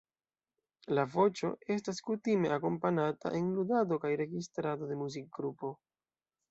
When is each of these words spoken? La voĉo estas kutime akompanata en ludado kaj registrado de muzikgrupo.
La 0.99 1.03
voĉo 1.15 1.51
estas 1.75 2.01
kutime 2.09 2.51
akompanata 2.57 3.35
en 3.41 3.55
ludado 3.59 4.01
kaj 4.07 4.13
registrado 4.25 4.93
de 4.93 5.03
muzikgrupo. 5.05 5.77